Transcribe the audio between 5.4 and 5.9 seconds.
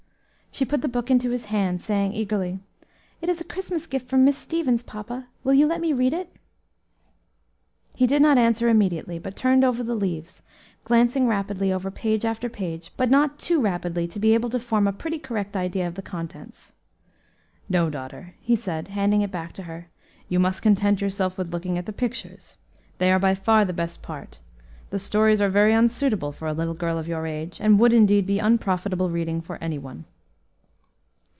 will you let